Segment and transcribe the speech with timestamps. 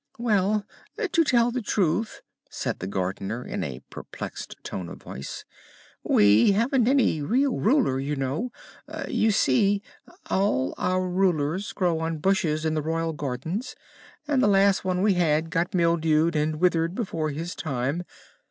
[0.17, 0.65] "Well,
[0.97, 5.45] to tell the truth," said the Gardener, in a perplexed tone of voice,
[6.01, 8.49] "we haven't any real Ruler, just now.
[9.07, 9.83] You see,
[10.27, 13.75] all our Rulers grow on bushes in the Royal Gardens,
[14.27, 18.01] and the last one we had got mildewed and withered before his time.